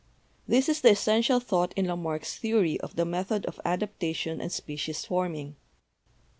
This 0.47 0.67
is 0.67 0.81
the 0.81 0.89
essential 0.89 1.39
thought 1.39 1.73
in 1.75 1.85
Lamarck's 1.87 2.39
the 2.39 2.55
ory 2.55 2.81
of 2.81 2.95
the 2.95 3.05
method 3.05 3.45
of 3.45 3.61
adaptation 3.63 4.41
and 4.41 4.51
species 4.51 5.05
forming. 5.05 5.57